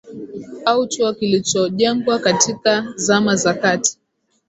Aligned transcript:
au 0.65 0.87
chuo 0.87 1.13
kilichojengwa 1.13 2.19
katika 2.19 2.93
Zama 2.95 3.35
za 3.35 3.53
Kati 3.53 3.97